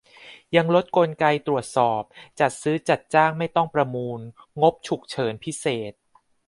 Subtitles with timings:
[0.55, 2.03] ยังลดกลไกตรวจสอบ
[2.39, 4.19] จัดซื้อจัดจ้างไม่ต้องประมูล
[4.61, 5.93] งบฉุกเฉินพิเศษ